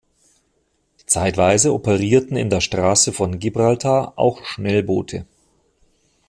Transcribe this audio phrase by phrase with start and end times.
[1.05, 5.27] Zeitweise operierten in der Straße von Gibraltar auch Schnellboote.